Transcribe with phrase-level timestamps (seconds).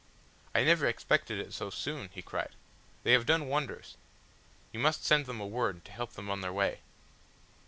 [0.55, 2.55] "I never expected it so soon," he cried.
[3.03, 3.97] "They have done wonders.
[4.71, 6.79] You must send them a word to help them on their way."